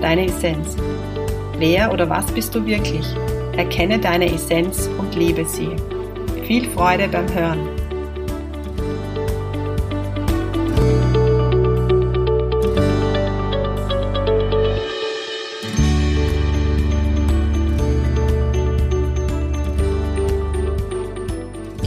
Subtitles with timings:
[0.00, 0.76] deine Essenz.
[1.58, 3.06] Wer oder was bist du wirklich?
[3.56, 5.70] Erkenne deine Essenz und lebe sie.
[6.46, 7.58] Viel Freude beim Hören.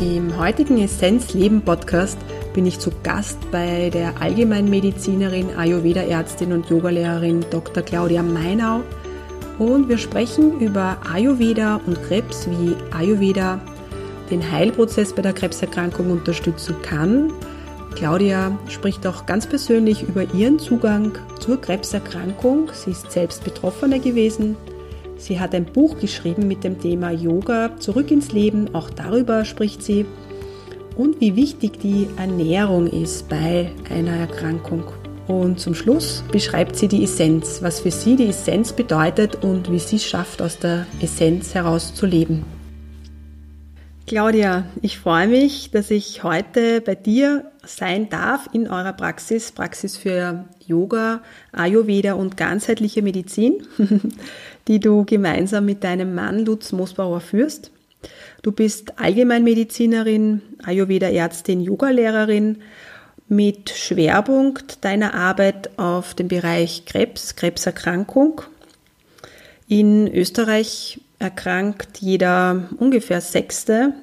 [0.02, 2.18] Im heutigen Essenz Leben Podcast
[2.60, 7.82] bin ich zu Gast bei der Allgemeinmedizinerin, Ayurveda-Ärztin und Yogalehrerin Dr.
[7.84, 8.82] Claudia Meinau
[9.60, 13.62] und wir sprechen über Ayurveda und Krebs, wie Ayurveda
[14.30, 17.32] den Heilprozess bei der Krebserkrankung unterstützen kann.
[17.96, 22.72] Claudia spricht auch ganz persönlich über ihren Zugang zur Krebserkrankung.
[22.74, 24.58] Sie ist selbst Betroffene gewesen.
[25.16, 28.76] Sie hat ein Buch geschrieben mit dem Thema Yoga zurück ins Leben.
[28.76, 30.06] Auch darüber spricht sie
[31.00, 34.84] und wie wichtig die Ernährung ist bei einer Erkrankung.
[35.28, 39.80] Und zum Schluss beschreibt sie die Essenz, was für sie die Essenz bedeutet und wie
[39.80, 42.44] sie es schafft, aus der Essenz heraus zu leben.
[44.08, 49.96] Claudia, ich freue mich, dass ich heute bei dir sein darf in eurer Praxis, Praxis
[49.96, 51.22] für Yoga,
[51.54, 53.66] Ayurveda und ganzheitliche Medizin,
[54.68, 57.72] die du gemeinsam mit deinem Mann Lutz Mosbauer führst.
[58.42, 62.62] Du bist Allgemeinmedizinerin, Ayurveda-Ärztin, Yogalehrerin
[63.28, 68.42] mit Schwerpunkt deiner Arbeit auf dem Bereich Krebs, Krebserkrankung.
[69.68, 73.94] In Österreich erkrankt jeder ungefähr Sechste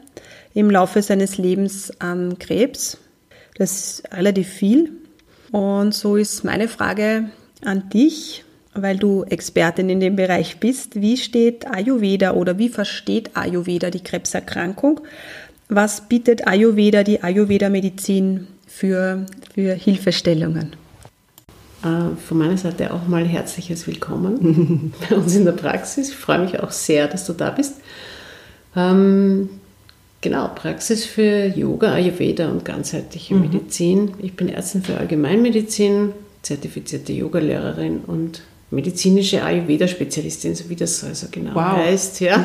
[0.55, 2.99] im Laufe seines Lebens an Krebs.
[3.57, 4.93] Das ist relativ viel.
[5.51, 7.31] Und so ist meine Frage
[7.65, 8.45] an dich
[8.81, 11.01] weil du Expertin in dem Bereich bist.
[11.01, 15.01] Wie steht Ayurveda oder wie versteht Ayurveda die Krebserkrankung?
[15.69, 20.77] Was bietet Ayurveda, die Ayurveda-Medizin für, für Hilfestellungen?
[21.83, 26.11] Äh, von meiner Seite auch mal herzliches Willkommen bei uns in der Praxis.
[26.11, 27.75] Ich freue mich auch sehr, dass du da bist.
[28.77, 29.49] Ähm,
[30.21, 33.41] genau, Praxis für Yoga, Ayurveda und ganzheitliche mhm.
[33.43, 34.15] Medizin.
[34.19, 36.13] Ich bin Ärztin für Allgemeinmedizin,
[36.43, 41.77] zertifizierte Yogalehrerin und medizinische Ayurveda-Spezialistin, so wie das also genau wow.
[41.77, 42.21] heißt.
[42.21, 42.45] Ja.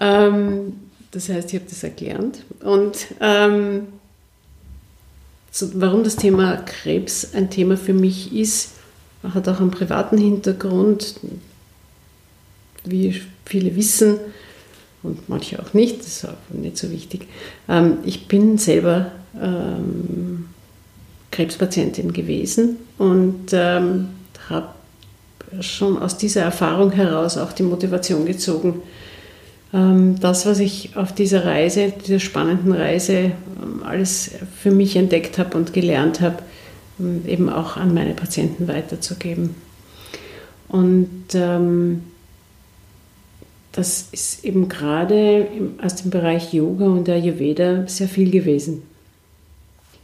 [0.00, 0.72] ähm,
[1.10, 2.44] das heißt, ich habe das erklärt.
[2.62, 3.88] Und ähm,
[5.50, 8.70] so, warum das Thema Krebs ein Thema für mich ist,
[9.22, 11.16] hat auch einen privaten Hintergrund.
[12.84, 14.18] Wie viele wissen
[15.02, 17.26] und manche auch nicht, das ist auch nicht so wichtig.
[17.68, 20.48] Ähm, ich bin selber ähm,
[21.30, 24.10] Krebspatientin gewesen und ähm,
[24.50, 24.68] habe
[25.60, 28.82] schon aus dieser Erfahrung heraus auch die Motivation gezogen,
[29.72, 35.38] ähm, das, was ich auf dieser Reise, dieser spannenden Reise, ähm, alles für mich entdeckt
[35.38, 36.40] habe und gelernt habe,
[37.00, 39.54] ähm, eben auch an meine Patienten weiterzugeben.
[40.68, 42.02] Und ähm,
[43.72, 45.48] das ist eben gerade
[45.82, 48.82] aus dem Bereich Yoga und Ayurveda sehr viel gewesen.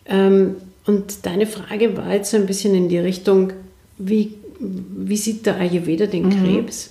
[0.07, 0.57] Ähm,
[0.87, 3.53] und deine Frage war jetzt so ein bisschen in die Richtung,
[3.99, 6.45] wie, wie sieht der Ayurveda den mhm.
[6.45, 6.91] Krebs?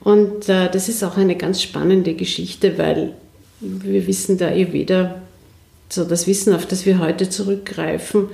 [0.00, 3.14] Und äh, das ist auch eine ganz spannende Geschichte, weil
[3.60, 5.22] wir wissen, der Ayurveda,
[5.88, 8.28] so das Wissen, auf das wir heute zurückgreifen,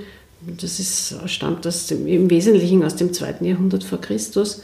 [0.46, 4.62] das ist, stammt aus dem, im Wesentlichen aus dem zweiten Jahrhundert vor Christus.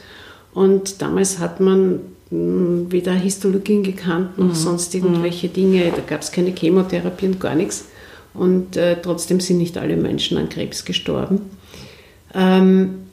[0.53, 4.55] Und damals hat man hm, weder Histologien gekannt noch mhm.
[4.55, 5.53] sonst irgendwelche mhm.
[5.53, 5.91] Dinge.
[5.95, 7.85] Da gab es keine Chemotherapie und gar nichts
[8.33, 11.41] und äh, trotzdem sind nicht alle Menschen an Krebs gestorben.
[12.33, 13.05] Ähm,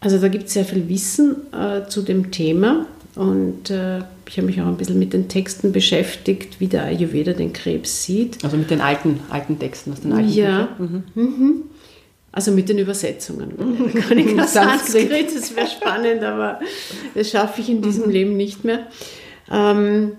[0.00, 3.98] also da gibt es sehr viel Wissen äh, zu dem Thema und äh,
[4.28, 8.04] ich habe mich auch ein bisschen mit den Texten beschäftigt, wie der Ayurveda den Krebs
[8.04, 8.42] sieht.
[8.42, 10.68] Also mit den alten, alten Texten aus den alten Ja.
[10.78, 11.02] Mhm.
[11.14, 11.62] Mhm.
[12.32, 13.52] Also mit den Übersetzungen.
[14.08, 16.60] Kann ich das Sanskrit, das wäre spannend, aber
[17.14, 18.10] das schaffe ich in diesem mhm.
[18.10, 18.86] Leben nicht mehr.
[19.50, 20.12] Ähm,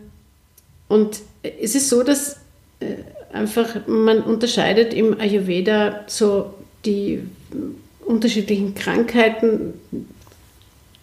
[0.88, 2.38] und es ist so, dass
[2.80, 2.98] äh,
[3.34, 6.54] einfach, man unterscheidet im Ayurveda so
[6.86, 7.20] die
[8.06, 9.74] unterschiedlichen Krankheiten.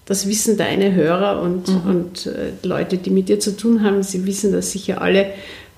[0.06, 1.90] Das wissen deine Hörer und, mhm.
[1.90, 5.26] und äh, Leute, die mit dir zu tun haben, sie wissen das sicher alle.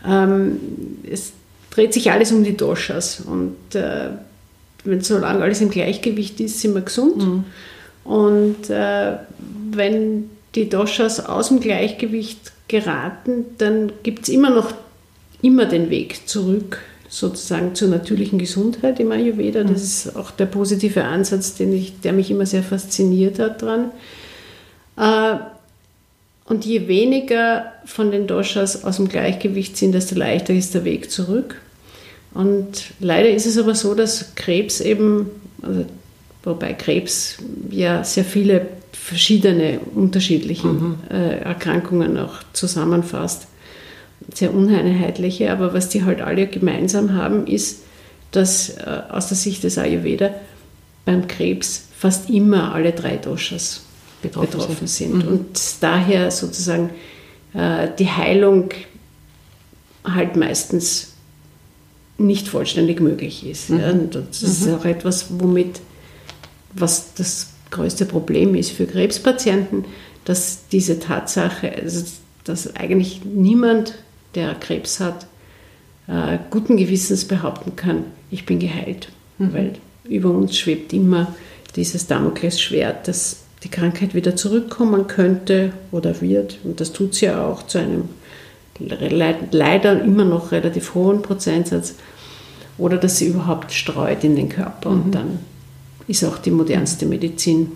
[0.06, 0.58] Ähm,
[1.10, 1.32] es
[1.70, 4.10] dreht sich alles um die Doshas und äh,
[4.84, 7.19] wenn solange alles im Gleichgewicht ist, sind wir gesund.
[7.19, 7.44] Mhm.
[8.05, 9.12] Und äh,
[9.70, 14.72] wenn die Doshas aus dem Gleichgewicht geraten, dann gibt es immer noch
[15.42, 16.78] immer den Weg zurück
[17.08, 19.62] sozusagen zur natürlichen Gesundheit im Ayurveda.
[19.64, 19.76] Das mhm.
[19.76, 23.90] ist auch der positive Ansatz, den ich, der mich immer sehr fasziniert hat dran.
[24.96, 25.36] Äh,
[26.46, 31.10] und je weniger von den Doshas aus dem Gleichgewicht sind, desto leichter ist der Weg
[31.10, 31.60] zurück.
[32.34, 35.30] Und leider ist es aber so, dass Krebs eben,
[35.60, 35.84] also,
[36.44, 37.36] wobei Krebs
[37.70, 40.96] ja sehr viele verschiedene unterschiedliche mhm.
[41.10, 43.48] äh, Erkrankungen auch zusammenfasst,
[44.34, 47.82] sehr uneinheitliche, aber was die halt alle gemeinsam haben, ist,
[48.31, 50.31] dass äh, aus der Sicht des Ayurveda
[51.05, 53.82] beim Krebs fast immer alle drei Doshas
[54.23, 55.12] betroffen, betroffen sind.
[55.12, 55.25] sind.
[55.25, 55.32] Mhm.
[55.32, 56.90] Und daher sozusagen
[57.55, 58.70] äh, die Heilung
[60.05, 61.12] halt meistens
[62.19, 63.70] nicht vollständig möglich ist.
[63.70, 63.79] Mhm.
[63.81, 63.90] Ja.
[63.90, 64.75] Und das ist mhm.
[64.75, 65.81] auch etwas, womit,
[66.73, 69.84] was das größte Problem ist für Krebspatienten,
[70.25, 72.05] dass diese Tatsache, also
[72.44, 73.94] dass eigentlich niemand,
[74.34, 75.26] der Krebs hat,
[76.08, 79.08] äh, guten Gewissens behaupten kann, ich bin geheilt.
[79.38, 79.52] Mhm.
[79.52, 79.73] Weil
[80.05, 81.34] über uns schwebt immer
[81.76, 86.58] dieses Damoklesschwert, dass die Krankheit wieder zurückkommen könnte oder wird.
[86.64, 88.08] Und das tut sie ja auch zu einem
[88.81, 91.94] leider immer noch relativ hohen Prozentsatz.
[92.79, 94.90] Oder dass sie überhaupt streut in den Körper.
[94.90, 95.02] Mhm.
[95.02, 95.38] Und dann
[96.08, 97.73] ist auch die modernste Medizin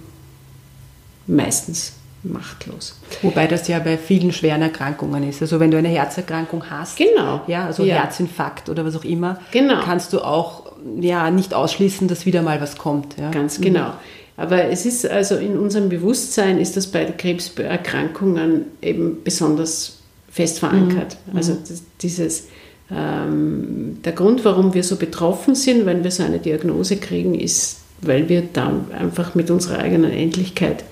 [1.26, 1.92] meistens
[2.32, 2.96] machtlos.
[3.22, 5.42] Wobei das ja bei vielen schweren Erkrankungen ist.
[5.42, 7.42] Also wenn du eine Herzerkrankung hast, genau.
[7.46, 7.96] ja, also ja.
[7.96, 9.80] Herzinfarkt oder was auch immer, genau.
[9.82, 13.16] kannst du auch ja, nicht ausschließen, dass wieder mal was kommt.
[13.18, 13.30] Ja.
[13.30, 13.88] Ganz genau.
[13.88, 13.94] Mhm.
[14.36, 19.98] Aber es ist also in unserem Bewusstsein ist das bei Krebserkrankungen eben besonders
[20.30, 21.16] fest verankert.
[21.26, 21.36] Mhm.
[21.36, 22.48] Also das, dieses
[22.90, 27.78] ähm, der Grund, warum wir so betroffen sind, wenn wir so eine Diagnose kriegen, ist,
[28.02, 30.84] weil wir dann einfach mit unserer eigenen Endlichkeit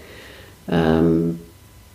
[0.69, 1.39] ähm,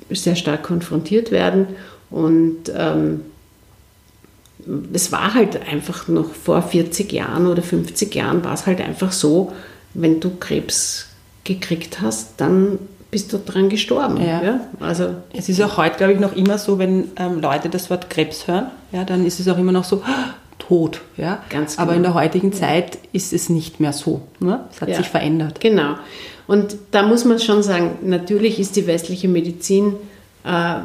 [0.09, 1.67] sehr stark konfrontiert werden.
[2.09, 3.21] Und ähm,
[4.93, 9.11] es war halt einfach noch vor 40 Jahren oder 50 Jahren war es halt einfach
[9.11, 9.53] so,
[9.93, 11.07] wenn du Krebs
[11.43, 12.79] gekriegt hast, dann
[13.11, 14.17] bist du dran gestorben.
[14.17, 14.43] Ja.
[14.43, 14.59] ja.
[14.79, 18.09] Also es ist auch heute, glaube ich, noch immer so, wenn ähm, Leute das Wort
[18.09, 21.01] Krebs hören, ja, dann ist es auch immer noch so ah, tot.
[21.17, 21.41] Ja.
[21.49, 21.87] Ganz genau.
[21.87, 24.21] Aber in der heutigen Zeit ist es nicht mehr so.
[24.39, 24.65] Ne?
[24.71, 24.97] Es hat ja.
[24.97, 25.59] sich verändert.
[25.59, 25.95] Genau.
[26.49, 29.93] Und da muss man schon sagen, natürlich ist die westliche Medizin
[30.43, 30.79] äh,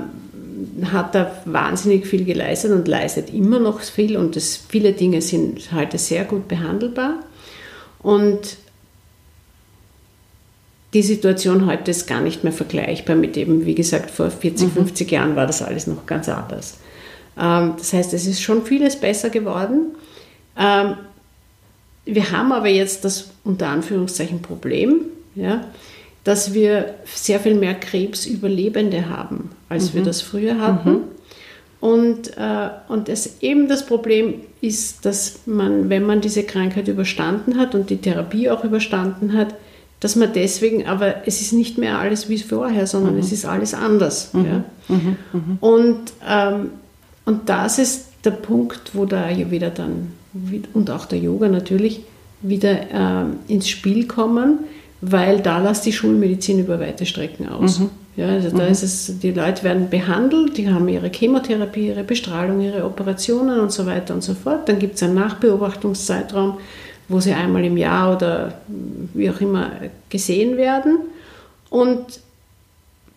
[0.93, 5.73] hat da wahnsinnig viel geleistet und leistet immer noch viel und das, viele Dinge sind
[5.73, 7.15] heute sehr gut behandelbar.
[8.03, 8.59] Und
[10.93, 14.73] die Situation heute ist gar nicht mehr vergleichbar mit eben, wie gesagt, vor 40, mhm.
[14.73, 16.77] 50 Jahren war das alles noch ganz anders.
[17.41, 19.95] Ähm, das heißt, es ist schon vieles besser geworden.
[20.59, 20.99] Ähm,
[22.05, 25.65] wir haben aber jetzt das unter Anführungszeichen Problem, ja,
[26.25, 29.99] dass wir sehr viel mehr Krebsüberlebende haben, als mhm.
[29.99, 30.91] wir das früher hatten.
[30.91, 31.03] Mhm.
[31.81, 37.59] Und, äh, und es eben das Problem ist, dass man, wenn man diese Krankheit überstanden
[37.59, 39.55] hat und die Therapie auch überstanden hat,
[40.01, 43.21] dass man deswegen, aber es ist nicht mehr alles wie vorher, sondern mhm.
[43.21, 44.33] es ist alles anders.
[44.33, 44.45] Mhm.
[44.47, 44.65] Ja?
[44.89, 45.17] Mhm.
[45.33, 45.59] mhm.
[45.61, 46.71] Und, ähm,
[47.27, 50.13] und das ist der Punkt, wo da ja wieder dann,
[50.73, 52.01] und auch der Yoga natürlich,
[52.41, 54.61] wieder ähm, ins Spiel kommen,
[55.07, 57.81] weil da lässt die Schulmedizin über weite Strecken aus.
[57.81, 57.91] Mhm.
[58.17, 58.71] Ja, also da mhm.
[58.71, 63.73] ist es, die Leute werden behandelt, die haben ihre Chemotherapie, ihre Bestrahlung, ihre Operationen und
[63.73, 64.69] so weiter und so fort.
[64.69, 66.59] Dann gibt es einen Nachbeobachtungszeitraum
[67.09, 68.61] wo sie einmal im Jahr oder
[69.13, 69.73] wie auch immer
[70.09, 70.99] gesehen werden.
[71.71, 72.21] Und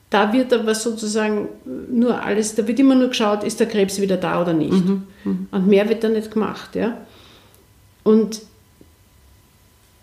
[0.10, 1.50] da wird aber sozusagen
[1.92, 4.72] nur alles, da wird immer nur geschaut, ist der Krebs wieder da oder nicht.
[4.72, 5.38] Mhm, mh.
[5.52, 6.76] Und mehr wird da nicht gemacht.
[6.76, 6.98] Ja?
[8.04, 8.42] Und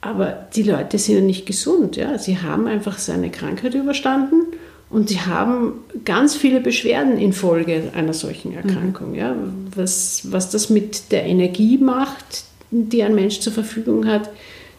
[0.04, 1.96] aber die Leute sind ja nicht gesund.
[1.96, 2.18] Ja?
[2.18, 4.42] Sie haben einfach seine Krankheit überstanden
[4.90, 9.10] und sie haben ganz viele Beschwerden infolge einer solchen Erkrankung.
[9.12, 9.14] Mhm.
[9.14, 9.36] Ja?
[9.74, 14.28] Was, was das mit der Energie macht, die ein Mensch zur Verfügung hat,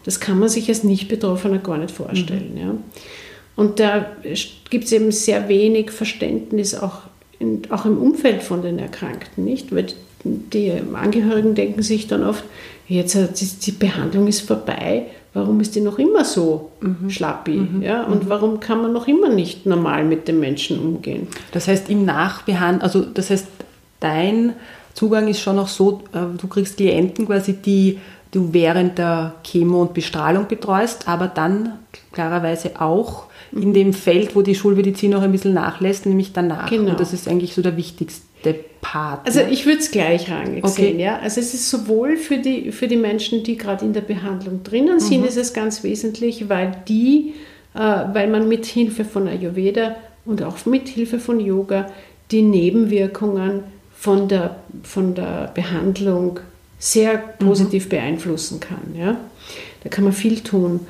[0.03, 2.51] das kann man sich als Nicht-Betroffener gar nicht vorstellen.
[2.53, 2.60] Mhm.
[2.60, 2.77] Ja.
[3.55, 4.05] Und da
[4.70, 7.00] gibt es eben sehr wenig Verständnis auch,
[7.39, 9.74] in, auch im Umfeld von den Erkrankten, nicht?
[9.74, 9.88] Weil
[10.24, 12.44] die Angehörigen denken sich dann oft,
[12.88, 17.10] jetzt die Behandlung ist vorbei, warum ist die noch immer so mhm.
[17.10, 17.58] schlappi?
[17.58, 17.82] Mhm.
[17.82, 18.04] Ja?
[18.04, 18.30] Und mhm.
[18.30, 21.27] warum kann man noch immer nicht normal mit den Menschen umgehen?
[21.51, 23.48] Das heißt, im Nachbehandeln, also das heißt,
[24.00, 24.54] dein
[24.94, 28.00] Zugang ist schon auch so, äh, du kriegst Klienten quasi, die,
[28.32, 31.74] du während der Chemo und Bestrahlung betreust, aber dann
[32.12, 36.70] klarerweise auch in dem Feld, wo die Schulmedizin noch ein bisschen nachlässt, nämlich danach.
[36.70, 36.92] Genau.
[36.92, 38.56] Und das ist eigentlich so der wichtigste
[38.96, 39.28] Part.
[39.28, 39.50] Also ne?
[39.50, 40.74] ich würde es gleich rangig okay.
[40.74, 41.00] sehen.
[41.02, 41.20] Ja?
[41.20, 45.02] Also es ist sowohl für die, für die Menschen, die gerade in der Behandlung drinnen
[45.02, 45.28] sind, mhm.
[45.28, 47.34] ist es ganz wesentlich, weil die,
[47.74, 51.92] äh, weil man mit Hilfe von Ayurveda und auch mit Hilfe von Yoga
[52.32, 53.66] die Nebenwirkungen
[53.98, 56.40] von der, von der Behandlung
[56.80, 57.90] sehr positiv mhm.
[57.90, 58.96] beeinflussen kann.
[58.98, 59.18] Ja?
[59.84, 60.88] Da kann man viel tun.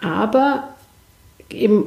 [0.00, 0.68] Aber
[1.50, 1.86] eben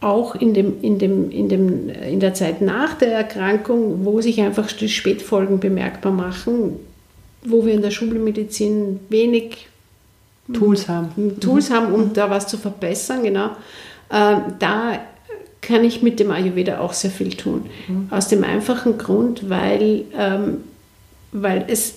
[0.00, 4.40] auch in, dem, in, dem, in, dem, in der Zeit nach der Erkrankung, wo sich
[4.40, 6.76] einfach die Spätfolgen bemerkbar machen,
[7.42, 9.68] wo wir in der Schulmedizin wenig
[10.52, 11.74] Tools haben, Tools mhm.
[11.74, 13.50] haben um da was zu verbessern, genau.
[14.08, 15.00] Äh, da
[15.60, 17.66] kann ich mit dem Ayurveda auch sehr viel tun.
[17.86, 18.08] Mhm.
[18.10, 20.58] Aus dem einfachen Grund, weil, ähm,
[21.32, 21.96] weil es,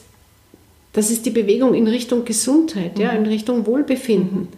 [0.91, 3.01] das ist die Bewegung in Richtung Gesundheit, mhm.
[3.01, 4.49] ja, in Richtung Wohlbefinden.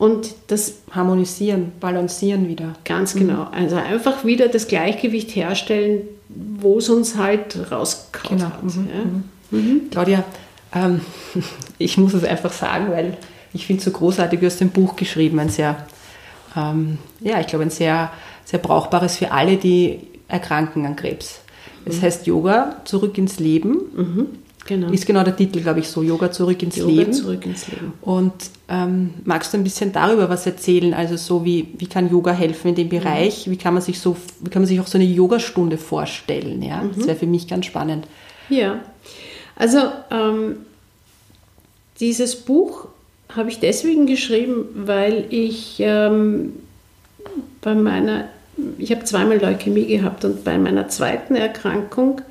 [0.00, 0.06] Mhm.
[0.06, 2.74] Und das Harmonisieren, Balancieren wieder.
[2.84, 3.44] Ganz genau.
[3.44, 3.52] Mhm.
[3.52, 8.50] Also einfach wieder das Gleichgewicht herstellen, wo es uns halt rausgehauen genau.
[8.50, 8.62] hat.
[8.62, 8.88] Mhm.
[8.88, 9.04] Ja.
[9.04, 9.24] Mhm.
[9.50, 9.90] mhm.
[9.90, 10.24] Claudia,
[10.74, 11.00] ähm,
[11.78, 13.16] ich muss es einfach sagen, weil
[13.52, 15.86] ich finde es so großartig, du hast ein Buch geschrieben, ein sehr,
[16.56, 18.12] ähm, ja, ich glaube, ein sehr,
[18.44, 21.40] sehr brauchbares für alle, die erkranken an Krebs.
[21.84, 22.02] Es mhm.
[22.02, 23.78] heißt Yoga, zurück ins Leben.
[24.66, 24.90] Genau.
[24.90, 27.12] Ist genau der Titel, glaube ich, so, Yoga zurück ins Yoga Leben.
[27.12, 27.92] zurück ins Leben.
[28.02, 28.32] Und
[28.68, 30.94] ähm, magst du ein bisschen darüber was erzählen?
[30.94, 32.90] Also so, wie, wie kann Yoga helfen in dem mhm.
[32.90, 33.46] Bereich?
[33.46, 33.52] Mhm.
[33.52, 36.62] Wie kann man sich so, wie kann man sich auch so eine Yogastunde vorstellen?
[36.62, 36.82] Ja?
[36.82, 36.92] Mhm.
[36.96, 38.06] Das wäre für mich ganz spannend.
[38.48, 38.80] Ja,
[39.56, 39.78] also
[40.10, 40.56] ähm,
[42.00, 42.88] dieses Buch
[43.34, 46.54] habe ich deswegen geschrieben, weil ich ähm,
[47.60, 48.28] bei meiner,
[48.78, 52.22] ich habe zweimal Leukämie gehabt und bei meiner zweiten Erkrankung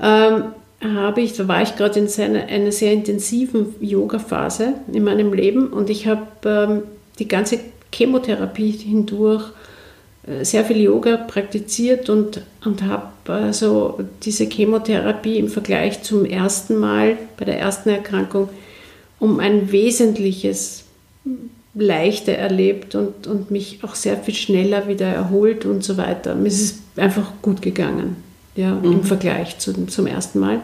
[0.00, 0.44] ähm,
[0.82, 5.68] habe ich, da war ich gerade in seine, einer sehr intensiven Yoga-Phase in meinem Leben
[5.68, 6.82] und ich habe ähm,
[7.18, 7.60] die ganze
[7.92, 9.44] Chemotherapie hindurch
[10.26, 16.76] äh, sehr viel Yoga praktiziert und, und habe also diese Chemotherapie im Vergleich zum ersten
[16.76, 18.48] Mal bei der ersten Erkrankung
[19.20, 20.84] um ein wesentliches
[21.74, 26.34] leichter erlebt und, und mich auch sehr viel schneller wieder erholt und so weiter.
[26.34, 28.92] Mir ist es einfach gut gegangen ja, mhm.
[28.92, 30.60] im Vergleich zu, zum ersten Mal.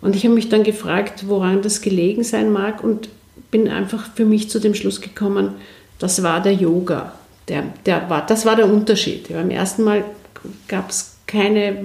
[0.00, 3.08] Und ich habe mich dann gefragt, woran das gelegen sein mag und
[3.50, 5.54] bin einfach für mich zu dem Schluss gekommen,
[5.98, 7.14] das war der Yoga.
[7.48, 9.28] Der, der war, das war der Unterschied.
[9.28, 10.04] Ja, beim ersten Mal
[10.68, 11.84] gab es keine,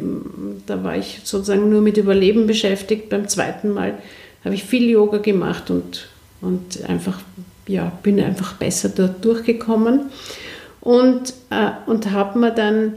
[0.65, 3.09] da war ich sozusagen nur mit Überleben beschäftigt.
[3.09, 3.97] Beim zweiten Mal
[4.43, 6.07] habe ich viel Yoga gemacht und,
[6.41, 7.19] und einfach,
[7.67, 10.11] ja, bin einfach besser dort durchgekommen.
[10.81, 12.93] Und, äh, und habe mir dann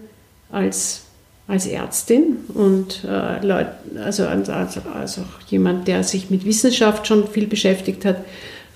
[0.51, 1.08] als
[1.49, 7.47] als Ärztin und äh, Leut, also, also, also jemand, der sich mit Wissenschaft schon viel
[7.47, 8.19] beschäftigt hat,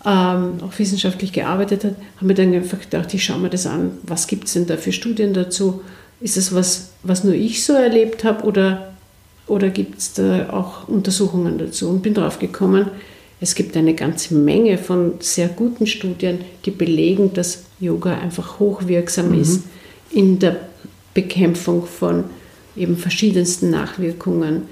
[0.05, 3.93] ähm, auch wissenschaftlich gearbeitet hat, haben wir dann einfach gedacht, ich schaue mir das an,
[4.05, 5.83] was gibt es denn da für Studien dazu?
[6.21, 8.95] Ist es was, was nur ich so erlebt habe oder,
[9.47, 11.91] oder gibt es da auch Untersuchungen dazu?
[11.91, 12.89] Und bin drauf gekommen,
[13.39, 19.33] es gibt eine ganze Menge von sehr guten Studien, die belegen, dass Yoga einfach hochwirksam
[19.33, 19.41] mhm.
[19.41, 19.65] ist
[20.11, 20.57] in der
[21.13, 22.25] Bekämpfung von
[22.77, 24.63] eben verschiedensten Nachwirkungen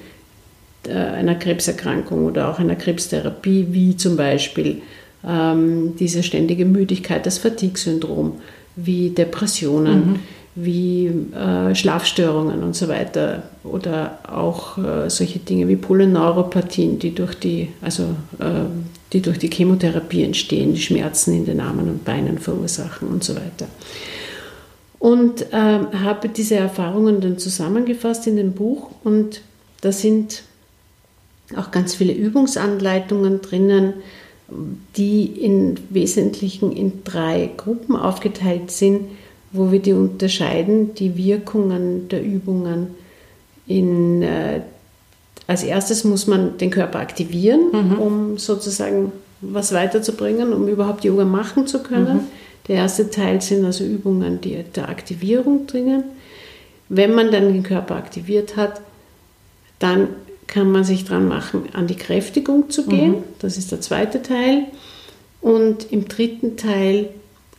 [0.87, 4.83] äh, einer Krebserkrankung oder auch einer Krebstherapie, wie zum Beispiel
[5.27, 8.41] ähm, diese ständige Müdigkeit, das Fatigue-Syndrom,
[8.77, 10.19] wie Depressionen, mhm.
[10.55, 17.35] wie äh, Schlafstörungen und so weiter oder auch äh, solche Dinge wie Polyneuropathien, die durch
[17.35, 18.05] die, also,
[18.39, 18.65] äh,
[19.13, 23.35] die durch die Chemotherapie entstehen, die Schmerzen in den Armen und Beinen verursachen und so
[23.35, 23.67] weiter
[25.01, 29.41] und ähm, habe diese Erfahrungen dann zusammengefasst in dem Buch und
[29.81, 30.45] da sind
[31.57, 33.95] auch ganz viele Übungsanleitungen drinnen,
[34.97, 39.07] die im Wesentlichen in drei Gruppen aufgeteilt sind,
[39.53, 42.89] wo wir die unterscheiden, die Wirkungen der Übungen.
[43.67, 44.61] In, äh,
[45.47, 47.99] als erstes muss man den Körper aktivieren, mhm.
[47.99, 52.17] um sozusagen was weiterzubringen, um überhaupt Yoga machen zu können.
[52.17, 52.40] Mhm.
[52.69, 56.05] Der erste Teil sind also Übungen, die der Aktivierung dringen.
[56.89, 58.81] Wenn man dann den Körper aktiviert hat,
[59.79, 60.09] dann
[60.47, 63.11] kann man sich dran machen, an die Kräftigung zu gehen.
[63.13, 63.25] Mhm.
[63.39, 64.67] Das ist der zweite Teil.
[65.41, 67.09] Und im dritten Teil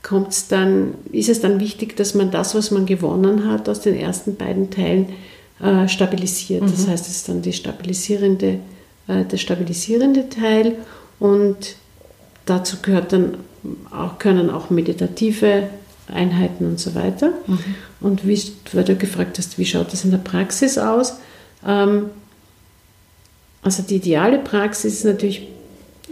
[0.04, 3.96] kommt's dann, ist es dann wichtig, dass man das, was man gewonnen hat aus den
[3.96, 5.08] ersten beiden Teilen,
[5.62, 6.64] äh, stabilisiert.
[6.64, 6.72] Mhm.
[6.72, 8.60] Das heißt, es ist dann die stabilisierende,
[9.08, 10.76] äh, der stabilisierende Teil.
[11.20, 11.76] Und
[12.46, 13.36] dazu gehört dann
[13.92, 15.70] auch, können auch meditative
[16.08, 17.32] Einheiten und so weiter.
[17.48, 17.60] Mhm.
[18.00, 18.42] Und wie,
[18.74, 21.20] weil du gefragt hast, wie schaut das in der Praxis aus?
[21.66, 22.10] Ähm,
[23.62, 25.48] also die ideale Praxis ist natürlich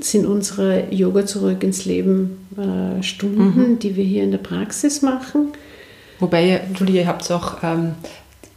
[0.01, 3.79] sind unsere Yoga zurück ins Leben äh, Stunden, mhm.
[3.79, 5.49] die wir hier in der Praxis machen.
[6.19, 7.95] Wobei, Julia, ihr habt auch, ähm,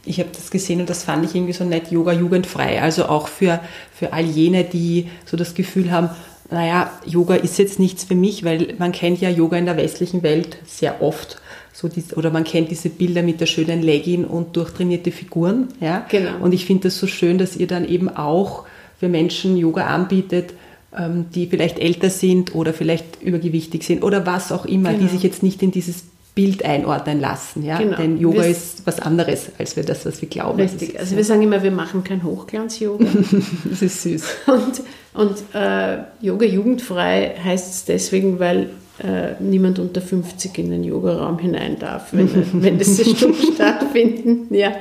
[0.05, 2.81] ich habe das gesehen und das fand ich irgendwie so nett, Yoga jugendfrei.
[2.81, 3.59] Also auch für,
[3.93, 6.09] für all jene, die so das Gefühl haben,
[6.49, 10.23] naja, Yoga ist jetzt nichts für mich, weil man kennt ja Yoga in der westlichen
[10.23, 11.37] Welt sehr oft.
[11.71, 15.69] So dies, oder man kennt diese Bilder mit der schönen Legging und durchtrainierte Figuren.
[15.79, 16.05] Ja?
[16.09, 16.37] Genau.
[16.39, 18.65] Und ich finde das so schön, dass ihr dann eben auch
[18.99, 20.53] für Menschen Yoga anbietet,
[20.95, 25.03] ähm, die vielleicht älter sind oder vielleicht übergewichtig sind oder was auch immer, genau.
[25.03, 26.05] die sich jetzt nicht in dieses
[26.35, 27.63] Bild einordnen lassen.
[27.63, 27.77] Ja?
[27.77, 27.97] Genau.
[27.97, 30.59] Denn Yoga wir ist was anderes als wir das, was wir glauben.
[30.59, 30.99] Richtig.
[30.99, 33.05] Also wir sagen immer, wir machen kein Hochglanz-Yoga.
[33.69, 34.23] das ist süß.
[34.47, 34.81] Und,
[35.13, 41.37] und äh, Yoga jugendfrei heißt es deswegen, weil äh, niemand unter 50 in den Yogaraum
[41.37, 42.29] hinein darf, wenn,
[42.63, 44.53] wenn diese Stunden stattfinden.
[44.53, 44.71] Ja.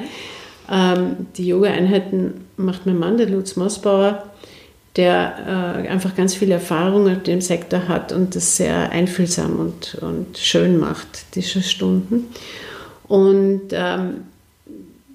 [0.70, 4.31] Ähm, die Yoga-Einheiten macht mein Mann, der Lutz Mossbauer,
[4.96, 9.96] der äh, einfach ganz viel Erfahrung in dem Sektor hat und das sehr einfühlsam und,
[10.02, 12.26] und schön macht, diese Stunden.
[13.08, 14.24] Und ähm,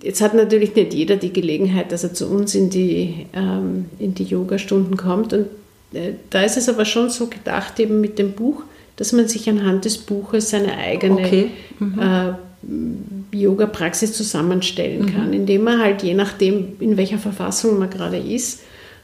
[0.02, 4.16] jetzt hat natürlich nicht jeder die Gelegenheit, dass er zu uns in die, ähm, in
[4.16, 5.34] die Yoga-Stunden kommt.
[5.34, 5.46] Und
[5.94, 8.64] äh, da ist es aber schon so gedacht, eben mit dem Buch,
[8.96, 11.52] dass man sich anhand des Buches seine eigene okay.
[11.80, 12.00] mhm.
[12.00, 15.14] äh, Yoga-Praxis zusammenstellen mhm.
[15.14, 18.62] kann, indem man halt je nachdem, in welcher Verfassung man gerade ist,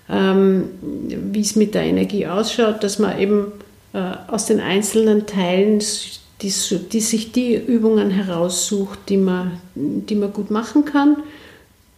[0.09, 0.65] ähm,
[1.31, 3.51] wie es mit der Energie ausschaut, dass man eben
[3.93, 5.79] äh, aus den einzelnen Teilen
[6.41, 6.53] die,
[6.91, 11.17] die, sich die Übungen heraussucht, die man, die man gut machen kann,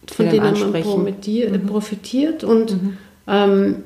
[0.06, 1.66] von denen man mhm.
[1.66, 2.98] profitiert und mhm.
[3.26, 3.76] ähm,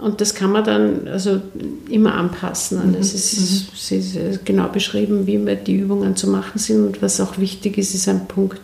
[0.00, 1.42] und das kann man dann also
[1.88, 2.80] immer anpassen.
[2.80, 3.98] Und es ist, mhm.
[3.98, 6.86] ist, genau beschrieben, wie die Übungen zu machen sind.
[6.86, 8.60] Und was auch wichtig ist, ist ein Punkt,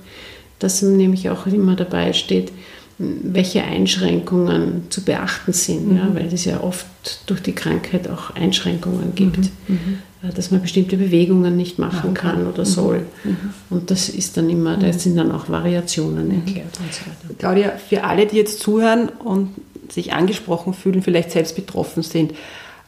[0.58, 2.52] dass nämlich auch immer dabei steht,
[2.98, 5.96] welche Einschränkungen zu beachten sind, mhm.
[5.98, 6.86] ja, weil es ja oft
[7.26, 9.50] durch die Krankheit auch Einschränkungen gibt, mhm.
[9.68, 9.98] mhm.
[10.22, 12.66] Äh, dass man bestimmte Bewegungen nicht machen kann, oder mhm.
[12.66, 13.02] soll.
[13.24, 13.36] Mhm.
[13.68, 17.34] Und das ist dann immer, da sind dann auch Variationen erklärt und so weiter.
[17.38, 19.50] Claudia, für alle, die jetzt zuhören und
[19.90, 22.32] sich angesprochen fühlen, vielleicht selbst betroffen sind,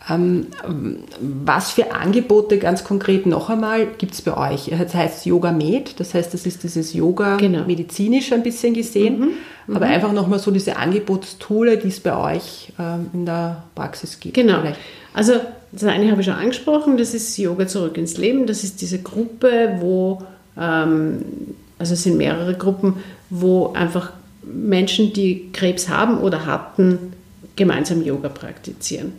[0.08, 4.70] was für Angebote ganz konkret noch einmal gibt es bei euch?
[4.70, 7.64] Das heißt Yoga Med, das heißt, das ist dieses Yoga genau.
[7.66, 9.30] medizinisch ein bisschen gesehen, mhm.
[9.66, 9.76] Mhm.
[9.76, 14.34] aber einfach nochmal so diese Angebotstoole, die es bei euch ähm, in der Praxis gibt.
[14.34, 14.60] Genau.
[14.60, 14.80] Vielleicht.
[15.12, 15.34] Also
[15.72, 18.46] das eine habe ich schon angesprochen, das ist Yoga zurück ins Leben.
[18.46, 20.22] Das ist diese Gruppe, wo,
[20.58, 21.22] ähm,
[21.78, 22.94] also es sind mehrere Gruppen,
[23.28, 27.12] wo einfach Menschen, die Krebs haben oder hatten,
[27.56, 29.12] gemeinsam Yoga praktizieren.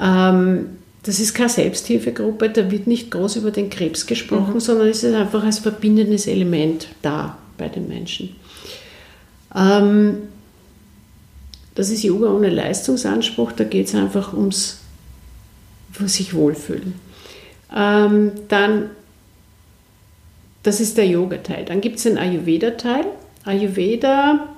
[0.00, 0.66] Ähm,
[1.02, 4.60] das ist keine Selbsthilfegruppe, da wird nicht groß über den Krebs gesprochen, mhm.
[4.60, 8.36] sondern es ist einfach als verbindendes Element da bei den Menschen.
[9.54, 10.18] Ähm,
[11.74, 14.80] das ist Yoga ohne Leistungsanspruch, da geht es einfach ums
[16.06, 16.94] sich wohlfühlen.
[17.74, 18.90] Ähm, dann,
[20.62, 21.64] das ist der Yoga-Teil.
[21.64, 23.06] Dann gibt es den Ayurveda-Teil.
[23.44, 24.48] Ayurveda,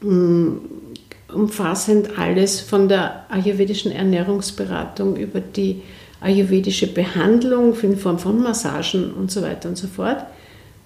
[0.00, 0.60] mh, hm,
[1.32, 5.82] umfassend alles von der ayurvedischen Ernährungsberatung über die
[6.20, 10.24] ayurvedische Behandlung in Form von Massagen und so weiter und so fort,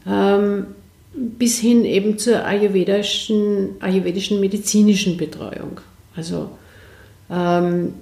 [0.07, 0.67] ähm,
[1.15, 5.81] bis hin eben zur ayurvedischen, ayurvedischen medizinischen Betreuung.
[6.17, 6.51] Also
[7.31, 7.95] ähm,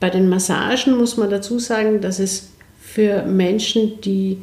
[0.00, 4.38] bei den Massagen muss man dazu sagen, dass es für Menschen, die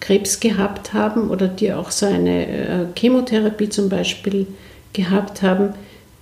[0.00, 4.46] Krebs gehabt haben oder die auch so eine äh, Chemotherapie zum Beispiel
[4.92, 5.74] gehabt haben,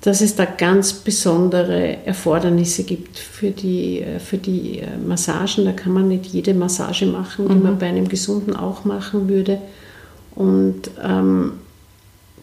[0.04, 5.64] dass es da ganz besondere Erfordernisse gibt für die, äh, für die äh, Massagen.
[5.64, 7.62] Da kann man nicht jede Massage machen, die mhm.
[7.62, 9.62] man bei einem Gesunden auch machen würde.
[10.34, 11.52] Und ähm,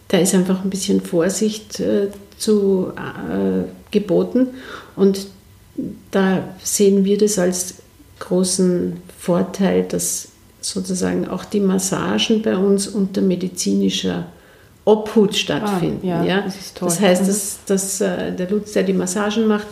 [0.08, 4.48] da ist einfach ein bisschen Vorsicht äh, zu äh, geboten.
[4.96, 5.28] Und
[6.10, 7.76] da sehen wir das als
[8.18, 14.26] großen Vorteil, dass sozusagen auch die Massagen bei uns unter medizinischer
[14.84, 16.00] Obhut stattfinden.
[16.02, 16.88] Ah, ja, ja, Das, ist toll.
[16.88, 17.26] das heißt, mhm.
[17.26, 19.66] dass, dass äh, der Lutz, der die Massagen macht,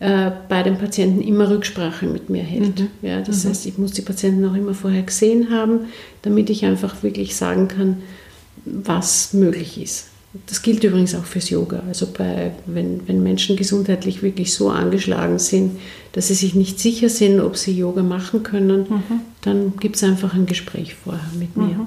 [0.00, 2.80] äh, bei den Patienten immer Rücksprache mit mir hält.
[2.80, 2.88] Mhm.
[3.02, 3.50] Ja, das mhm.
[3.50, 5.86] heißt, ich muss die Patienten auch immer vorher gesehen haben,
[6.22, 8.02] damit ich einfach wirklich sagen kann,
[8.64, 10.06] was möglich ist.
[10.46, 11.82] Das gilt übrigens auch fürs Yoga.
[11.88, 15.78] Also bei, wenn, wenn Menschen gesundheitlich wirklich so angeschlagen sind,
[16.12, 19.20] dass sie sich nicht sicher sind, ob sie Yoga machen können, mhm.
[19.40, 21.86] dann gibt es einfach ein Gespräch vorher mit mir.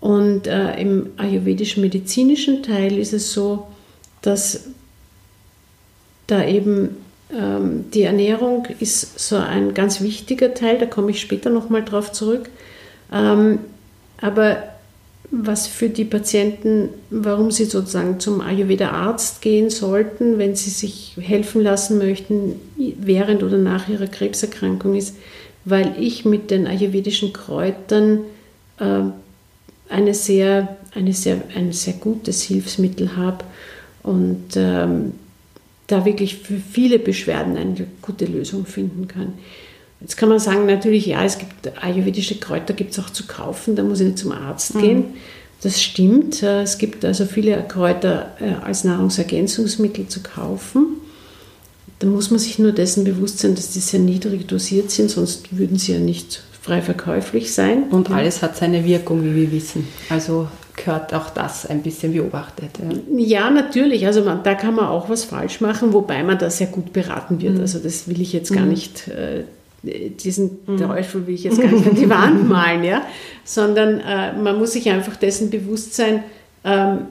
[0.00, 3.66] Und äh, im ayurvedischen medizinischen Teil ist es so,
[4.22, 4.64] dass
[6.28, 6.96] da eben
[7.34, 12.12] ähm, die Ernährung ist so ein ganz wichtiger Teil, da komme ich später nochmal drauf
[12.12, 12.48] zurück.
[13.12, 13.60] Ähm,
[14.20, 14.62] aber
[15.30, 21.62] was für die Patienten, warum sie sozusagen zum Ayurveda-Arzt gehen sollten, wenn sie sich helfen
[21.62, 25.16] lassen möchten, während oder nach ihrer Krebserkrankung ist,
[25.64, 28.20] weil ich mit den ayurvedischen Kräutern
[28.78, 29.00] äh,
[29.88, 33.44] eine sehr, eine sehr, ein sehr gutes Hilfsmittel habe
[34.02, 35.12] und ähm,
[35.86, 39.34] da wirklich für viele Beschwerden eine gute Lösung finden kann.
[40.00, 43.74] Jetzt kann man sagen, natürlich, ja, es gibt ayurvedische Kräuter, gibt es auch zu kaufen,
[43.74, 44.80] da muss ich nicht zum Arzt mhm.
[44.80, 45.04] gehen.
[45.62, 46.42] Das stimmt.
[46.42, 50.98] Äh, es gibt also viele Kräuter äh, als Nahrungsergänzungsmittel zu kaufen.
[51.98, 55.58] Da muss man sich nur dessen bewusst sein, dass die sehr niedrig dosiert sind, sonst
[55.58, 57.84] würden sie ja nicht frei verkäuflich sein.
[57.90, 59.88] Und alles hat seine Wirkung, wie wir wissen.
[60.10, 62.70] Also gehört auch das ein bisschen beobachtet.
[62.78, 64.06] Ja, ja natürlich.
[64.06, 67.40] Also man, da kann man auch was falsch machen, wobei man da sehr gut beraten
[67.40, 67.54] wird.
[67.54, 67.60] Mhm.
[67.60, 68.70] Also das will ich jetzt gar mhm.
[68.70, 69.44] nicht äh,
[69.82, 70.76] diesen mhm.
[70.76, 73.02] Teufel will ich jetzt gar nicht an die Wand malen, ja?
[73.44, 76.24] sondern äh, man muss sich einfach dessen bewusst sein,
[76.64, 77.06] ähm,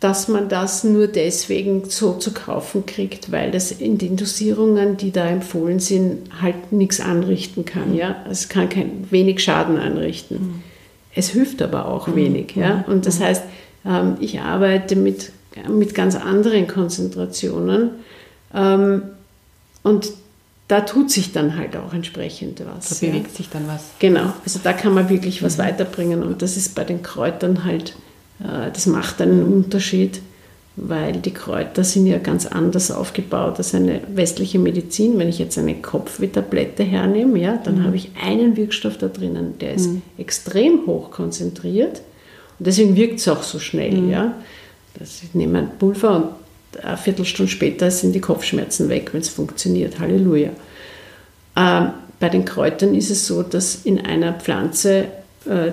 [0.00, 5.12] dass man das nur deswegen so zu kaufen kriegt, weil das in den Dosierungen, die
[5.12, 7.94] da empfohlen sind, halt nichts anrichten kann.
[7.94, 8.16] Ja?
[8.28, 10.36] Es kann kein, wenig Schaden anrichten.
[10.36, 10.62] Mhm.
[11.14, 12.16] Es hilft aber auch mhm.
[12.16, 12.56] wenig.
[12.56, 12.82] Ja?
[12.86, 13.24] Und das mhm.
[13.24, 13.42] heißt,
[13.84, 15.32] ähm, ich arbeite mit,
[15.68, 17.90] mit ganz anderen Konzentrationen.
[18.54, 19.02] Ähm,
[19.82, 20.12] und
[20.68, 22.88] da tut sich dann halt auch entsprechend was.
[23.00, 23.36] Da bewegt ja.
[23.36, 23.82] sich dann was.
[23.98, 25.62] Genau, also da kann man wirklich was mhm.
[25.62, 27.96] weiterbringen und das ist bei den Kräutern halt,
[28.42, 30.20] das macht einen Unterschied,
[30.76, 35.18] weil die Kräuter sind ja ganz anders aufgebaut als eine westliche Medizin.
[35.18, 37.84] Wenn ich jetzt eine Kopfweh-Tablette hernehme, ja, dann mhm.
[37.84, 40.02] habe ich einen Wirkstoff da drinnen, der ist mhm.
[40.16, 42.00] extrem hoch konzentriert
[42.58, 44.00] und deswegen wirkt es auch so schnell.
[44.00, 44.10] Mhm.
[44.10, 44.34] Ja.
[44.98, 49.28] Das, ich nehme ein Pulver und eine Viertelstunde später sind die Kopfschmerzen weg, wenn es
[49.28, 49.98] funktioniert.
[49.98, 50.50] Halleluja.
[51.56, 55.06] Ähm, bei den Kräutern ist es so, dass in einer Pflanze, äh,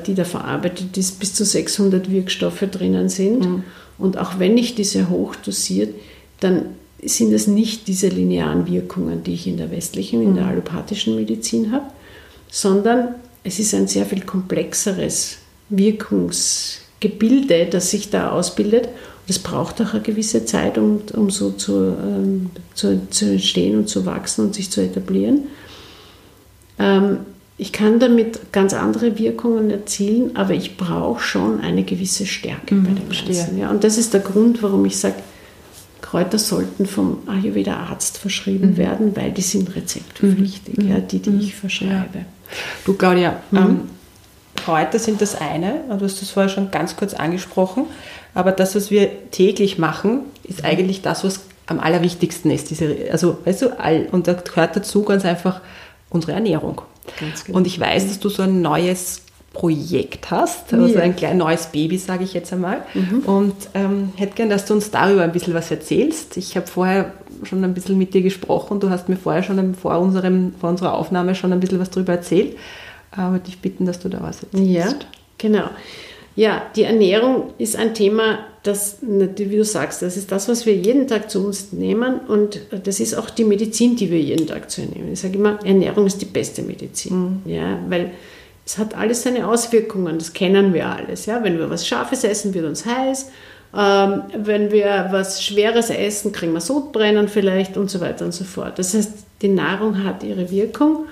[0.05, 3.45] die da verarbeitet ist, bis zu 600 Wirkstoffe drinnen sind.
[3.45, 3.63] Mhm.
[3.97, 5.93] Und auch wenn ich diese hoch dosiert,
[6.39, 6.65] dann
[7.03, 10.49] sind es nicht diese linearen Wirkungen, die ich in der westlichen, in der mhm.
[10.49, 11.85] allopathischen Medizin habe,
[12.49, 15.37] sondern es ist ein sehr viel komplexeres
[15.69, 18.89] Wirkungsgebilde, das sich da ausbildet
[19.27, 23.89] das braucht auch eine gewisse Zeit, um, um so zu, ähm, zu, zu entstehen und
[23.89, 25.43] zu wachsen und sich zu etablieren.
[26.79, 27.19] Ähm,
[27.57, 32.83] ich kann damit ganz andere Wirkungen erzielen, aber ich brauche schon eine gewisse Stärke mhm,
[32.83, 33.57] bei dem Ganzen.
[33.57, 33.69] Ja.
[33.71, 35.15] Und das ist der Grund, warum ich sage,
[36.01, 38.77] Kräuter sollten vom Ayurveda-Arzt verschrieben mhm.
[38.77, 40.89] werden, weil die sind rezeptpflichtig, mhm.
[40.89, 41.39] ja, die, die mhm.
[41.39, 42.19] ich verschreibe.
[42.19, 42.25] Ja.
[42.85, 43.57] Du, Claudia, mhm.
[43.57, 43.79] ähm,
[44.55, 47.85] Kräuter sind das eine, du hast das vorher schon ganz kurz angesprochen.
[48.33, 52.69] Aber das, was wir täglich machen, ist eigentlich das, was am allerwichtigsten ist.
[52.69, 55.61] Diese, also, weißt du, all, und da gehört dazu ganz einfach
[56.09, 56.81] unsere Ernährung.
[57.19, 57.57] Genau.
[57.57, 59.21] Und ich weiß, dass du so ein neues
[59.53, 61.01] Projekt hast, also ja.
[61.01, 62.83] ein kleines neues Baby, sage ich jetzt einmal.
[62.93, 63.19] Mhm.
[63.25, 66.37] Und ähm, hätte gern, dass du uns darüber ein bisschen was erzählst.
[66.37, 68.79] Ich habe vorher schon ein bisschen mit dir gesprochen.
[68.79, 72.13] Du hast mir vorher schon vor, unserem, vor unserer Aufnahme schon ein bisschen was darüber
[72.13, 72.55] erzählt.
[73.09, 74.69] Aber dich bitten, dass du da was erzählst.
[74.69, 74.93] Ja,
[75.39, 75.69] genau.
[76.37, 80.75] Ja, die Ernährung ist ein Thema, das, wie du sagst, das ist das, was wir
[80.75, 84.69] jeden Tag zu uns nehmen und das ist auch die Medizin, die wir jeden Tag
[84.69, 85.13] zu uns nehmen.
[85.13, 87.51] Ich sage immer, Ernährung ist die beste Medizin, mhm.
[87.51, 88.11] ja, weil
[88.67, 91.25] es hat alles seine Auswirkungen, das kennen wir alles.
[91.25, 91.43] Ja?
[91.43, 93.31] Wenn wir was Scharfes essen, wird uns heiß.
[93.75, 98.43] Ähm, wenn wir was Schweres essen, kriegen wir Sodbrennen vielleicht und so weiter und so
[98.43, 98.77] fort.
[98.77, 101.07] Das heißt, die Nahrung hat ihre Wirkung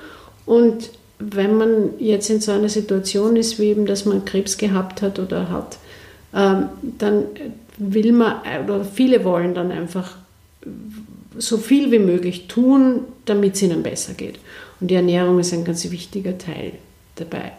[0.46, 5.01] und wenn man jetzt in so einer Situation ist, wie eben, dass man Krebs gehabt
[5.01, 5.78] hat oder hat,
[6.34, 7.25] ähm, dann
[7.78, 10.17] will man, oder viele wollen dann einfach
[11.38, 14.39] so viel wie möglich tun, damit es ihnen besser geht.
[14.80, 16.73] Und die Ernährung ist ein ganz wichtiger Teil
[17.15, 17.54] dabei.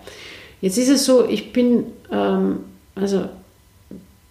[0.61, 2.61] Jetzt ist es so, ich bin, ähm,
[2.95, 3.27] also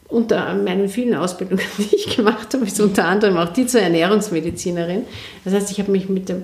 [0.08, 5.04] unter meinen vielen Ausbildungen, die ich gemacht habe, ist unter anderem auch die zur Ernährungsmedizinerin.
[5.44, 6.44] Das heißt, ich habe mich mit dem,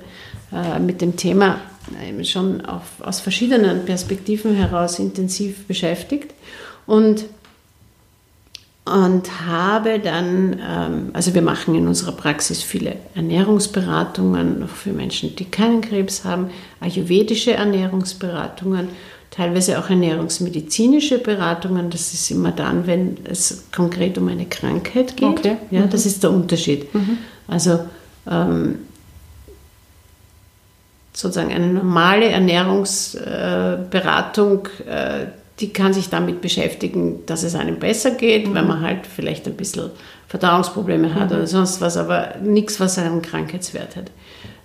[0.51, 1.59] äh, mit dem Thema
[2.23, 6.33] schon auf, aus verschiedenen Perspektiven heraus intensiv beschäftigt
[6.85, 7.25] und,
[8.85, 15.35] und habe dann, ähm, also wir machen in unserer Praxis viele Ernährungsberatungen, auch für Menschen,
[15.35, 16.49] die keinen Krebs haben,
[16.79, 18.89] ayurvedische Ernährungsberatungen,
[19.31, 21.89] teilweise auch ernährungsmedizinische Beratungen.
[21.89, 25.29] Das ist immer dann, wenn es konkret um eine Krankheit geht.
[25.29, 25.57] Okay.
[25.71, 25.89] Ja, mhm.
[25.89, 26.93] Das ist der Unterschied.
[26.93, 27.17] Mhm.
[27.47, 27.79] Also
[28.29, 28.79] ähm,
[31.21, 35.27] sozusagen eine normale Ernährungsberatung, äh,
[35.59, 38.55] die kann sich damit beschäftigen, dass es einem besser geht, mhm.
[38.55, 39.91] wenn man halt vielleicht ein bisschen
[40.27, 41.37] Verdauungsprobleme hat mhm.
[41.37, 44.09] oder sonst was, aber nichts, was einen Krankheitswert hat.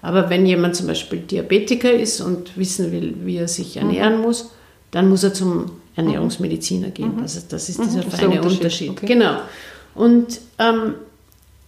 [0.01, 4.23] Aber wenn jemand zum Beispiel Diabetiker ist und wissen will, wie er sich ernähren mhm.
[4.23, 4.53] muss,
[4.91, 7.17] dann muss er zum Ernährungsmediziner gehen.
[7.17, 7.23] Mhm.
[7.23, 8.11] Also das ist dieser mhm.
[8.11, 8.59] feine Unterschied.
[8.59, 8.91] Unterschied.
[8.91, 9.07] Okay.
[9.07, 9.39] Genau.
[9.95, 10.95] Und, ähm,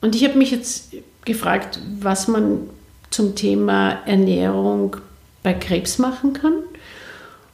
[0.01, 0.92] und ich habe mich jetzt
[1.24, 2.70] gefragt, was man
[3.11, 4.97] zum Thema Ernährung
[5.42, 6.55] bei Krebs machen kann.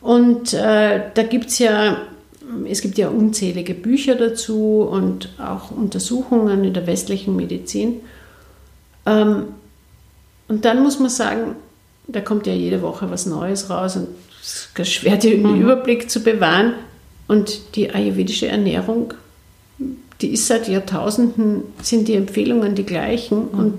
[0.01, 1.97] Und äh, da gibt es ja,
[2.69, 8.01] es gibt ja unzählige Bücher dazu und auch Untersuchungen in der westlichen Medizin.
[9.07, 9.47] Ähm,
[10.49, 11.57] und dann muss man sagen,
[12.07, 14.09] da kommt ja jede Woche was Neues raus und
[14.43, 15.63] es ist schwer, den mhm.
[15.63, 16.75] Überblick zu bewahren.
[17.27, 19.15] Und die ayurvedische Ernährung,
[20.21, 23.51] die ist seit Jahrtausenden, sind die Empfehlungen die gleichen.
[23.53, 23.59] Mhm.
[23.59, 23.79] Und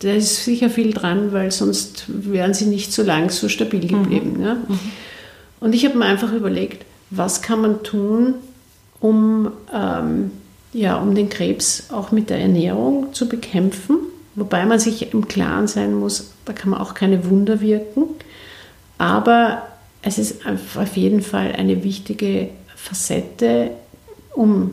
[0.00, 3.88] da ist sicher viel dran, weil sonst wären sie nicht so lang so stabil mhm.
[3.88, 4.32] geblieben.
[4.38, 4.42] Mhm.
[4.42, 4.56] Ja?
[5.60, 8.34] Und ich habe mir einfach überlegt, was kann man tun,
[9.00, 10.30] um, ähm,
[10.72, 13.98] ja, um den Krebs auch mit der Ernährung zu bekämpfen.
[14.34, 18.04] Wobei man sich im Klaren sein muss, da kann man auch keine Wunder wirken.
[18.98, 19.62] Aber
[20.02, 23.70] es ist auf jeden Fall eine wichtige Facette,
[24.34, 24.72] um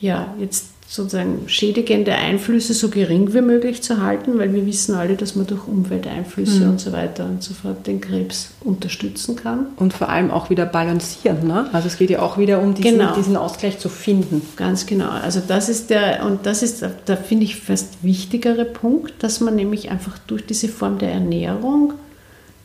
[0.00, 5.16] ja, jetzt sozusagen schädigende Einflüsse so gering wie möglich zu halten, weil wir wissen alle,
[5.16, 6.70] dass man durch Umwelteinflüsse mhm.
[6.70, 9.68] und so weiter und so fort den Krebs unterstützen kann.
[9.76, 11.46] Und vor allem auch wieder balancieren.
[11.46, 11.68] Ne?
[11.72, 13.14] Also es geht ja auch wieder um diesen, genau.
[13.14, 14.42] diesen Ausgleich zu finden.
[14.56, 15.08] Ganz genau.
[15.08, 19.56] Also das ist der, und das ist, da finde ich fast wichtigere Punkt, dass man
[19.56, 21.94] nämlich einfach durch diese Form der Ernährung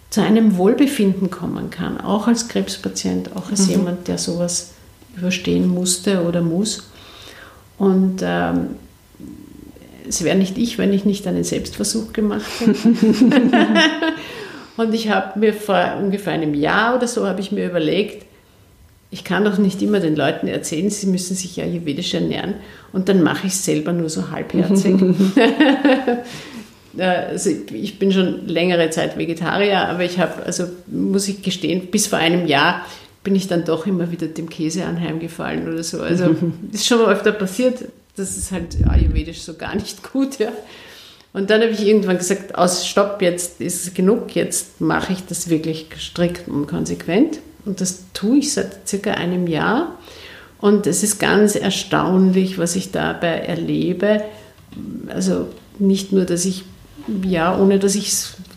[0.09, 3.71] zu einem Wohlbefinden kommen kann, auch als Krebspatient, auch als mhm.
[3.71, 4.71] jemand, der sowas
[5.15, 6.88] überstehen musste oder muss.
[7.79, 8.67] Und ähm,
[10.07, 12.77] es wäre nicht ich, wenn ich nicht einen Selbstversuch gemacht hätte.
[14.77, 18.25] und ich habe mir vor ungefähr einem Jahr oder so habe ich mir überlegt,
[19.11, 22.55] ich kann doch nicht immer den Leuten erzählen, sie müssen sich ja ayurvedisch ernähren
[22.91, 24.95] und dann mache ich es selber nur so halbherzig.
[26.97, 32.07] also ich bin schon längere Zeit Vegetarier, aber ich habe, also muss ich gestehen, bis
[32.07, 32.85] vor einem Jahr
[33.23, 36.01] bin ich dann doch immer wieder dem Käse anheimgefallen oder so.
[36.01, 36.35] Also
[36.71, 37.85] ist schon mal öfter passiert.
[38.15, 40.51] Das ist halt ayurvedisch so gar nicht gut, ja.
[41.31, 45.25] Und dann habe ich irgendwann gesagt, aus Stopp, jetzt ist es genug, jetzt mache ich
[45.25, 47.39] das wirklich strikt und konsequent.
[47.65, 49.97] Und das tue ich seit circa einem Jahr.
[50.59, 54.23] Und es ist ganz erstaunlich, was ich dabei erlebe.
[55.07, 56.63] Also nicht nur, dass ich,
[57.23, 58.11] ja, ohne dass ich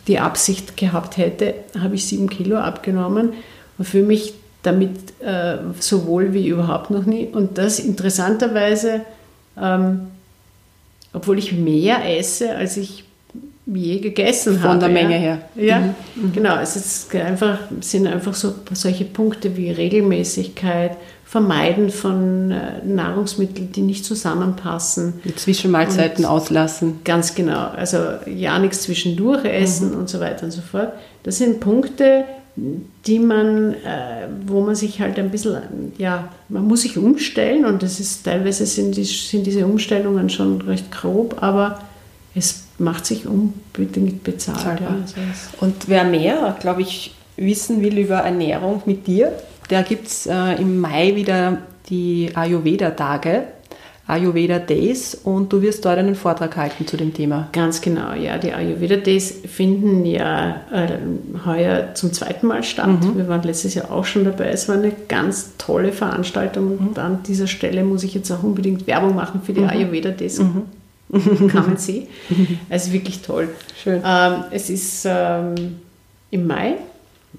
[0.09, 3.35] die Absicht gehabt hätte, habe ich sieben Kilo abgenommen
[3.79, 7.27] und fühle mich damit äh, so wohl wie überhaupt noch nie.
[7.27, 9.03] Und das interessanterweise,
[9.61, 10.09] ähm,
[11.13, 13.05] obwohl ich mehr esse, als ich
[13.67, 14.81] je gegessen Von habe.
[14.81, 15.39] Von der Menge her.
[15.55, 15.95] Ja, mhm.
[16.15, 16.33] mhm.
[16.33, 16.59] genau.
[16.59, 23.81] Es ist einfach, sind einfach so solche Punkte wie Regelmäßigkeit, Vermeiden von äh, Nahrungsmitteln, die
[23.81, 25.15] nicht zusammenpassen.
[25.25, 27.01] Die Zwischenmahlzeiten auslassen.
[27.05, 27.69] Ganz genau.
[27.69, 30.01] Also ja nichts zwischendurch essen mhm.
[30.01, 30.93] und so weiter und so fort.
[31.23, 36.83] Das sind Punkte, die man, äh, wo man sich halt ein bisschen, ja, man muss
[36.83, 41.81] sich umstellen und das ist teilweise sind, die, sind diese Umstellungen schon recht grob, aber
[42.35, 44.81] es macht sich unbedingt bezahlt.
[44.81, 44.89] Ja.
[45.01, 45.15] Also
[45.61, 49.33] und wer mehr, glaube ich, wissen will über Ernährung mit dir,
[49.71, 53.45] der gibt es äh, im Mai wieder die Ayurveda-Tage.
[54.07, 57.49] Ayurveda Days und du wirst dort einen Vortrag halten zu dem Thema.
[57.53, 58.37] Ganz genau, ja.
[58.37, 60.99] Die Ayurveda Days finden ja äh,
[61.47, 62.89] heuer zum zweiten Mal statt.
[62.89, 63.17] Mhm.
[63.17, 64.47] Wir waren letztes Jahr auch schon dabei.
[64.47, 67.03] Es war eine ganz tolle Veranstaltung und mhm.
[67.03, 69.69] an dieser Stelle muss ich jetzt auch unbedingt Werbung machen für die mhm.
[69.69, 70.41] Ayurveda Days.
[70.41, 70.65] Mhm.
[71.49, 72.09] Kann man sie.
[72.69, 73.51] Es ist wirklich toll.
[73.83, 74.03] Schön.
[74.05, 75.81] Ähm, es ist ähm,
[76.31, 76.75] im Mai.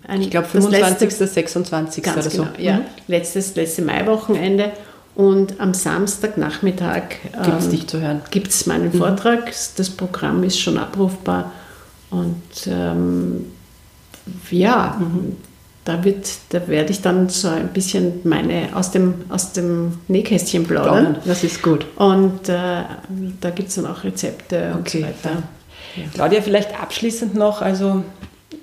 [0.07, 1.01] Ein, ich glaube 25.
[1.01, 2.03] Letzte, 26.
[2.03, 2.43] Ganz oder so.
[2.43, 2.77] Genau, ja.
[2.77, 2.85] Mhm.
[3.07, 4.71] Letztes, letzte Maiwochenende.
[5.15, 7.03] Und am Samstagnachmittag
[7.43, 8.21] gibt es ähm, dich zu hören.
[8.31, 8.97] Gibt es meinen mhm.
[8.97, 9.51] Vortrag.
[9.77, 11.51] Das Programm ist schon abrufbar.
[12.09, 13.45] Und ähm,
[14.49, 15.35] ja, mhm.
[15.85, 20.65] da, wird, da werde ich dann so ein bisschen meine aus dem, aus dem Nähkästchen
[20.65, 21.17] plaudern.
[21.25, 21.85] Das ist gut.
[21.95, 22.83] Und äh,
[23.39, 24.77] da gibt es dann auch Rezepte okay.
[24.77, 25.43] und so weiter.
[25.95, 26.03] Ja.
[26.13, 28.03] Claudia, vielleicht abschließend noch, also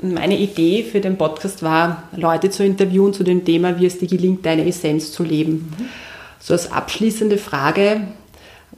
[0.03, 4.09] meine Idee für den Podcast war, Leute zu interviewen zu dem Thema, wie es dir
[4.09, 5.73] gelingt, deine Essenz zu leben.
[5.79, 6.10] Mhm.
[6.41, 8.09] So als abschließende Frage,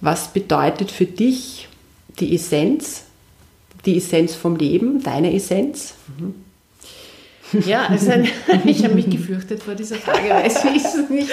[0.00, 1.68] was bedeutet für dich
[2.18, 3.04] die Essenz,
[3.86, 5.94] die Essenz vom Leben, deine Essenz?
[6.18, 6.34] Mhm.
[7.66, 8.12] Ja, also
[8.64, 11.30] ich habe mich gefürchtet vor dieser Frage, weil es ist nicht,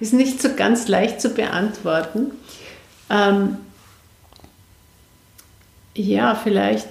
[0.00, 2.32] ist nicht so ganz leicht zu beantworten.
[3.08, 3.58] Ähm,
[5.94, 6.88] ja, vielleicht.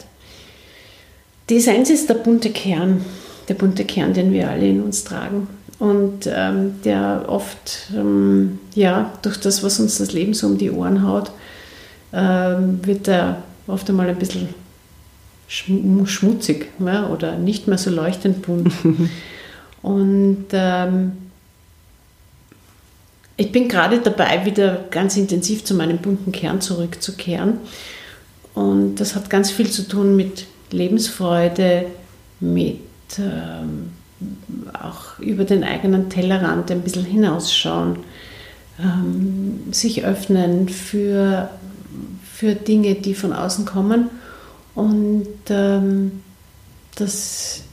[1.50, 3.04] Die Essenz ist der bunte Kern,
[3.50, 5.48] der bunte Kern, den wir alle in uns tragen
[5.80, 10.72] und ähm, der oft ähm, ja, durch das, was uns das Leben so um die
[10.72, 11.32] Ohren haut,
[12.14, 14.50] ähm, wird er oft einmal ein bisschen
[15.48, 18.72] schmutzig ja, oder nicht mehr so leuchtend bunt.
[19.82, 21.12] Und ähm,
[23.38, 27.60] ich bin gerade dabei, wieder ganz intensiv zu meinem bunten Kern zurückzukehren.
[28.56, 31.86] Und das hat ganz viel zu tun mit Lebensfreude,
[32.40, 32.80] mit
[33.20, 33.92] ähm,
[34.74, 38.00] auch über den eigenen Tellerrand ein bisschen hinausschauen,
[38.80, 41.50] ähm, sich öffnen für,
[42.24, 44.10] für Dinge, die von außen kommen.
[44.76, 46.24] Und ähm,
[46.96, 47.64] das,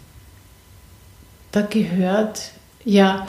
[1.52, 2.52] da gehört,
[2.84, 3.26] ja,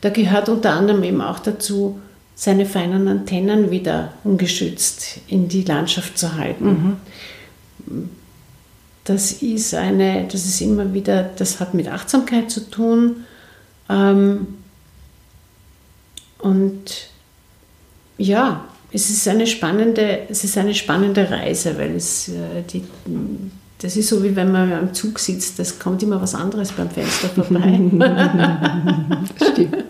[0.00, 2.00] da gehört unter anderem eben auch dazu,
[2.34, 6.98] seine feinen Antennen wieder ungeschützt in die Landschaft zu halten.
[7.86, 8.10] Mhm.
[9.06, 13.24] Das ist eine, das ist immer wieder, das hat mit Achtsamkeit zu tun.
[13.88, 14.48] Ähm,
[16.38, 17.08] und
[18.18, 22.82] ja, es ist eine spannende, es ist eine spannende Reise, weil es äh, die,
[23.78, 26.90] das ist so wie wenn man am Zug sitzt, das kommt immer was anderes beim
[26.90, 27.80] Fenster vorbei.
[29.52, 29.84] Stimmt.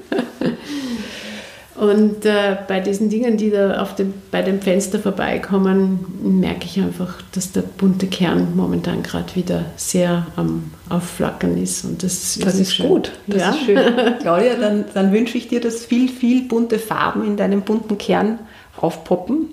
[1.79, 6.07] Und äh, bei diesen Dingen, die da auf dem, bei dem Fenster vorbeikommen,
[6.41, 11.85] merke ich einfach, dass der bunte Kern momentan gerade wieder sehr am Aufflackern ist.
[11.85, 12.89] Und das, das ist, schön.
[12.89, 13.13] gut.
[13.27, 13.51] Das ja?
[13.51, 13.79] ist schön.
[14.21, 18.39] Claudia, dann, dann wünsche ich dir, dass viel, viel bunte Farben in deinem bunten Kern
[18.79, 19.51] aufpoppen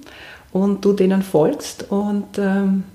[0.53, 1.91] und du denen folgst.
[1.91, 2.85] Und ähm,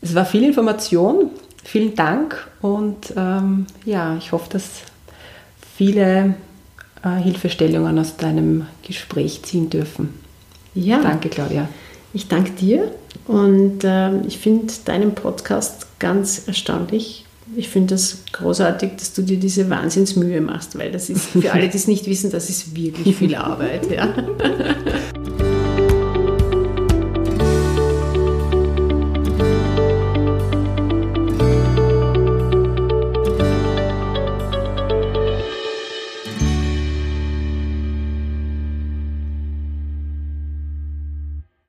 [0.00, 1.30] es war viel Information.
[1.62, 4.82] Vielen Dank und ähm, ja, ich hoffe, dass
[5.76, 6.34] viele
[7.10, 10.10] Hilfestellungen aus deinem Gespräch ziehen dürfen.
[10.74, 11.00] Ja.
[11.00, 11.68] Danke, Claudia.
[12.12, 12.92] Ich danke dir
[13.26, 17.24] und äh, ich finde deinen Podcast ganz erstaunlich.
[17.56, 21.68] Ich finde das großartig, dass du dir diese Wahnsinnsmühe machst, weil das ist für alle,
[21.68, 23.90] die es nicht wissen, das ist wirklich viel Arbeit.
[23.90, 24.08] Ja.